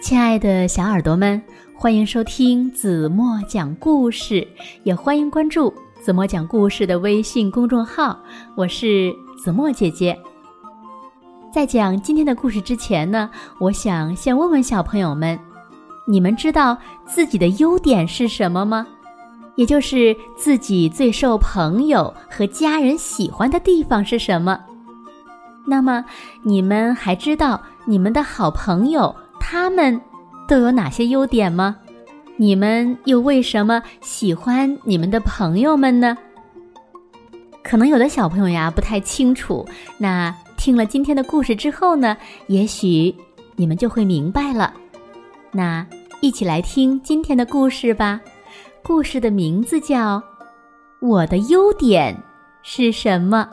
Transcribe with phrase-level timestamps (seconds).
[0.00, 1.42] 亲爱的小耳朵们，
[1.74, 4.46] 欢迎收听子墨讲故事，
[4.84, 8.16] 也欢迎关注子墨讲故事的微信公众号。
[8.54, 10.16] 我是子墨姐姐。
[11.52, 13.28] 在讲今天的故事之前呢，
[13.58, 15.36] 我想先问问小朋友们：
[16.06, 18.86] 你们知道自己的优点是什么吗？
[19.56, 24.60] 也就是自己最受朋友和家人喜欢的地方是什么？
[25.66, 26.04] 那么
[26.42, 29.14] 你们还知道你们的好朋友？
[29.40, 30.00] 他们
[30.46, 31.76] 都有哪些优点吗？
[32.36, 36.16] 你们又为什么喜欢你们的朋友们呢？
[37.64, 39.66] 可能有的小朋友呀不太清楚。
[39.98, 42.16] 那听了今天的故事之后呢，
[42.46, 43.14] 也许
[43.56, 44.72] 你们就会明白了。
[45.50, 45.86] 那
[46.20, 48.20] 一起来听今天的故事吧。
[48.82, 50.18] 故事的名字叫
[51.00, 52.16] 《我的优点
[52.62, 53.48] 是什么》。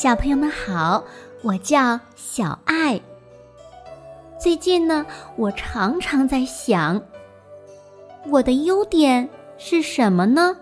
[0.00, 1.02] 小朋友们好，
[1.42, 3.00] 我叫小爱。
[4.38, 7.02] 最近呢，我常常在想，
[8.28, 10.56] 我的优点是什么呢？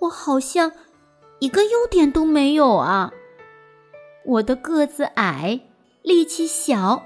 [0.00, 0.72] 我好像
[1.38, 3.12] 一个优点都没有啊！
[4.24, 5.60] 我的个子矮，
[6.02, 7.04] 力气小，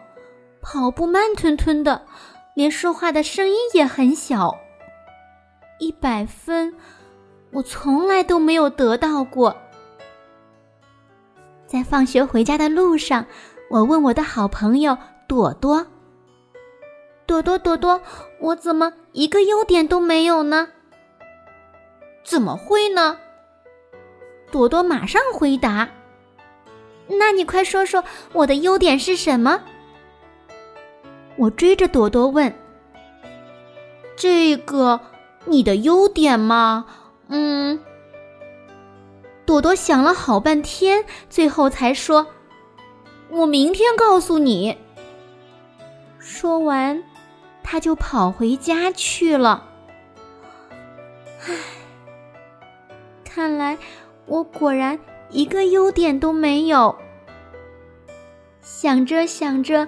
[0.63, 2.07] 跑步慢吞吞的，
[2.55, 4.57] 连说话的声音也很小。
[5.79, 6.75] 一百分，
[7.53, 9.55] 我从来都没有得到过。
[11.67, 13.27] 在放学回家的路上，
[13.69, 15.87] 我问我的好朋友朵朵
[17.27, 18.01] ：“朵朵，朵朵，
[18.41, 20.69] 我怎么一个优点都没有呢
[22.25, 23.19] ？”“怎么会呢？”
[24.53, 25.89] 朵朵马上回答
[27.09, 29.61] ：“那你快说说我的优点是什么？”
[31.37, 32.55] 我追着朵朵问
[34.17, 35.01] ：“这个，
[35.45, 36.87] 你的优点吗
[37.29, 37.81] ？”“嗯。”
[39.47, 42.27] 朵朵想了好半天，最后才说
[43.31, 44.77] ：“我明天告诉你。”
[46.19, 47.01] 说完，
[47.63, 49.69] 他就跑回家去了。
[51.47, 51.55] 唉，
[53.25, 53.79] 看来
[54.27, 54.99] 我果然
[55.31, 56.97] 一个优点都没有。
[58.63, 59.87] 想着想着，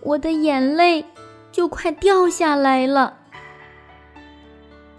[0.00, 1.04] 我的眼泪
[1.52, 3.16] 就快掉下来了。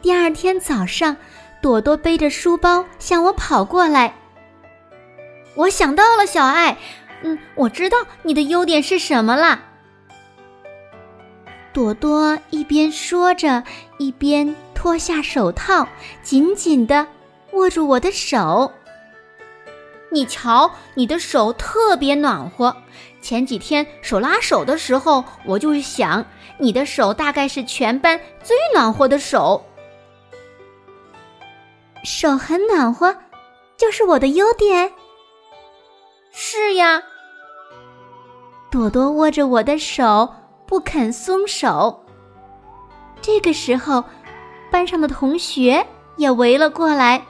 [0.02, 1.18] 第二天早上。
[1.62, 4.14] 朵朵背着书包向我跑过来。
[5.56, 6.78] 我想到了，小爱，
[7.24, 9.62] 嗯，我知道你的优点是什么啦。
[11.74, 13.64] 朵朵一边说着，
[13.98, 15.88] 一边脱下手套，
[16.24, 17.06] 紧紧的
[17.52, 18.72] 握住我的手。
[20.12, 22.75] 你瞧，你的手特别暖和。
[23.22, 26.25] 前几天手拉手的时候，我就想，
[26.58, 29.64] 你的手大概是全班最暖和的手。
[32.04, 33.16] 手很暖和，
[33.78, 34.92] 就是我的优点。
[36.32, 37.02] 是呀，
[38.72, 40.28] 朵朵握着我的手
[40.66, 42.06] 不肯松手。
[43.22, 44.04] 这个时候，
[44.72, 45.86] 班上的同学
[46.18, 47.22] 也围了过来。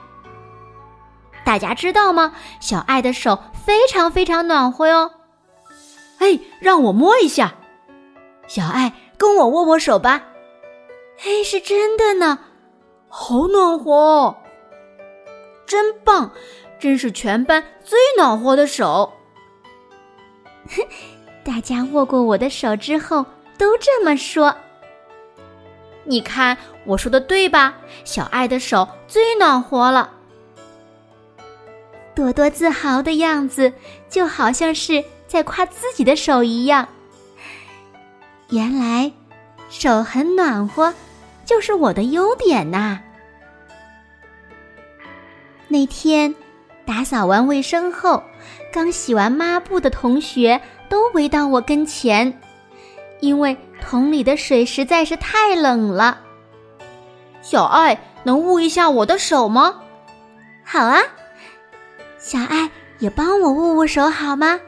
[1.43, 2.35] 大家知道吗？
[2.59, 5.09] 小爱的手非常非常暖和哟。
[6.19, 7.55] 哎，让我摸一下。
[8.47, 10.21] 小爱，跟我握握手吧。
[11.23, 12.37] 哎，是真的呢，
[13.07, 14.35] 好暖和。
[15.69, 16.31] 真棒，
[16.79, 19.13] 真是全班最暖和的手。
[21.43, 23.23] 大家握过我的手之后
[23.55, 24.55] 都这么说。
[26.05, 27.77] 你看我说的对吧？
[28.03, 30.09] 小爱的手最暖和了。
[32.15, 33.71] 朵朵自豪的样子，
[34.09, 36.89] 就好像是在夸自己的手一样。
[38.49, 39.11] 原来，
[39.69, 40.95] 手很暖和，
[41.45, 42.99] 就是我的优点呐。
[45.71, 46.33] 那天，
[46.83, 48.23] 打扫完卫生后，
[48.73, 52.41] 刚洗完抹布的同学都围到我跟前，
[53.21, 56.19] 因为桶里的水实在是太冷了。
[57.41, 59.75] 小爱，能捂一下我的手吗？
[60.65, 60.99] 好啊，
[62.17, 64.59] 小爱也帮我捂捂手好吗？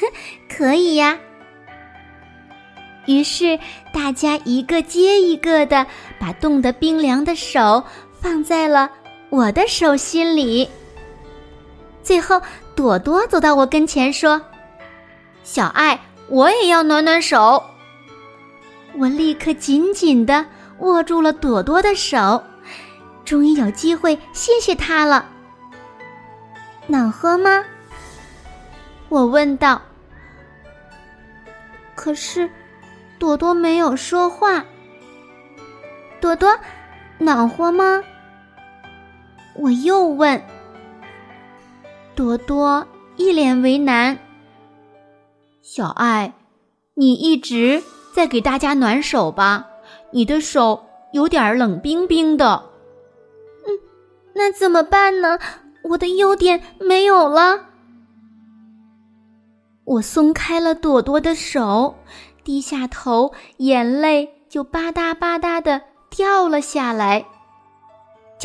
[0.00, 0.06] 哼，
[0.48, 1.18] 可以呀。
[3.06, 3.58] 于是
[3.92, 5.86] 大家一个接一个的
[6.18, 7.82] 把冻得冰凉的手
[8.20, 8.90] 放在了。
[9.36, 10.66] 我的手心里。
[12.02, 12.40] 最后，
[12.74, 14.40] 朵朵走到我跟前说
[15.44, 16.00] ：“小爱，
[16.30, 17.62] 我也要暖暖手。”
[18.96, 20.42] 我立刻紧紧的
[20.78, 22.42] 握住了朵朵的手，
[23.26, 25.28] 终于有机会谢谢她了。
[26.86, 27.62] 暖和吗？
[29.10, 29.82] 我问道。
[31.94, 32.48] 可是，
[33.18, 34.64] 朵朵没有说话。
[36.22, 36.58] 朵朵，
[37.18, 38.02] 暖和吗？
[39.58, 40.42] 我又问。
[42.14, 42.86] 朵朵
[43.16, 44.18] 一脸为难。
[45.62, 46.32] 小爱，
[46.94, 47.82] 你一直
[48.14, 49.66] 在给大家暖手吧？
[50.12, 52.62] 你的手有点冷冰冰的。
[53.66, 53.70] 嗯，
[54.34, 55.38] 那怎么办呢？
[55.82, 57.66] 我的优点没有了。
[59.84, 61.94] 我松开了朵朵的手，
[62.42, 67.24] 低下头，眼泪就吧嗒吧嗒的掉了下来。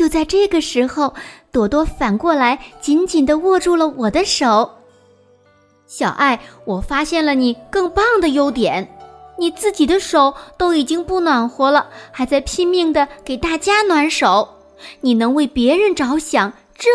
[0.02, 1.14] 就在这个时候，
[1.52, 4.68] 朵朵反过来紧紧的握住了我的手。
[5.86, 8.98] 小爱，我发现了你更棒的优点，
[9.38, 14.48] 你自己的手都已经不暖和了，还在拼命的给大家暖手。
[15.02, 16.90] 你能为别人着想，这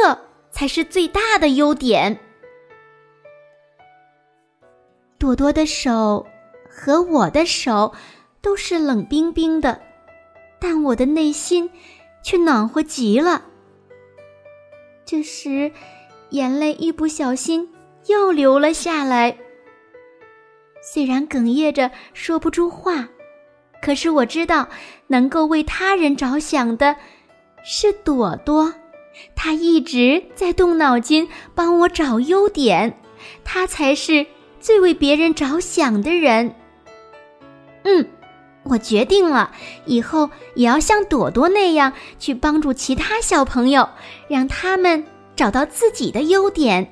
[0.51, 2.19] 才是最大的优点。
[5.17, 6.27] 朵朵的手
[6.69, 7.93] 和我的手
[8.41, 9.79] 都是冷冰冰的，
[10.59, 11.69] 但我的内心
[12.27, 13.41] 却暖和极了。
[15.05, 15.71] 这时，
[16.31, 17.73] 眼泪一不小心。
[18.07, 19.37] 又流了下来。
[20.81, 23.07] 虽然哽咽着说不出话，
[23.81, 24.67] 可是我知道，
[25.07, 26.95] 能够为他人着想的
[27.63, 28.73] 是朵朵。
[29.35, 32.97] 她一直在动脑筋帮我找优点，
[33.43, 34.25] 她才是
[34.59, 36.53] 最为别人着想的人。
[37.83, 38.05] 嗯，
[38.69, 39.51] 我决定了，
[39.85, 43.87] 以后也要像朵朵那样去帮助其他小朋友，
[44.27, 45.03] 让他们
[45.35, 46.87] 找到自己的优点。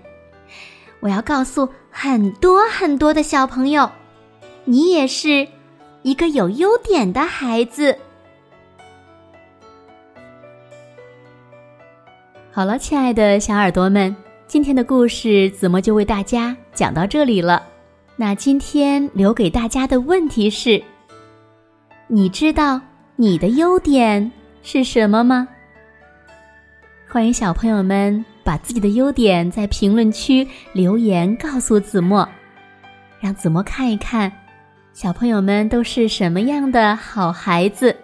[1.00, 3.90] 我要告诉很多很多的小朋友，
[4.64, 5.48] 你也是
[6.02, 7.98] 一个有优点的孩子。
[12.52, 14.16] 好了，亲爱的小耳朵们，
[14.48, 17.62] 今天的故事子墨就为大家讲到这里了。
[18.16, 20.82] 那今天留给大家的问题是：
[22.08, 22.80] 你知道
[23.16, 24.32] 你的优点
[24.62, 25.48] 是什么吗？
[27.10, 28.24] 欢迎小朋友们。
[28.44, 32.30] 把自己的优点在评论区留言告诉子墨，
[33.20, 34.32] 让子墨看一看，
[34.94, 37.98] 小朋友们都是什么样的好孩子。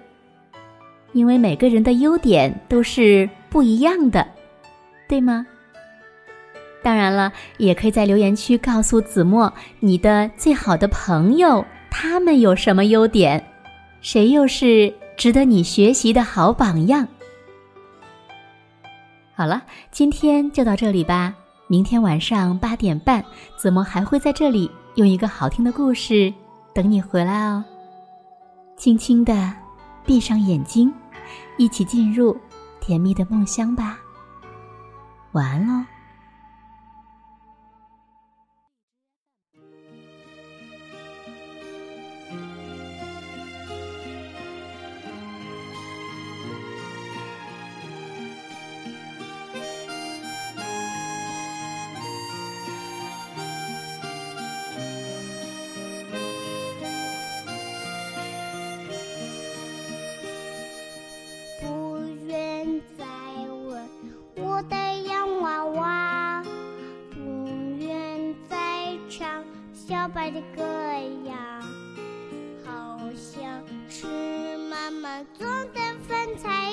[1.13, 4.27] 因为每个人的优点都是不一样的，
[5.07, 5.45] 对吗？
[6.81, 13.45] 当然了，也可以在留言区告诉子墨你的最好的朋友，他们有什么优点，
[14.01, 17.07] 谁又是值得你学习的好榜样。
[19.35, 19.61] 好了，
[19.91, 21.33] 今天就到这里吧。
[21.67, 23.23] 明天晚上八点半，
[23.55, 26.33] 子墨还会在这里用一个好听的故事
[26.73, 27.63] 等你回来哦。
[28.75, 29.53] 轻轻的
[30.05, 30.91] 闭上眼睛，
[31.57, 32.35] 一起进入
[32.81, 33.97] 甜蜜的梦乡吧。
[35.31, 35.85] 晚安喽。
[70.01, 70.63] 摇摆的歌
[71.25, 71.35] 谣，
[72.65, 76.70] 好像是妈妈做的饭菜